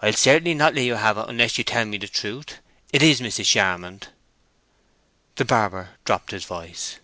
[0.00, 2.60] "I'll certainly not let you have it unless you tell me the truth.
[2.92, 3.46] It is Mrs.
[3.46, 4.06] Charmond."
[5.34, 7.00] The barber dropped his voice.